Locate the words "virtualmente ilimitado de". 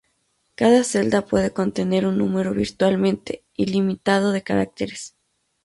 2.55-4.41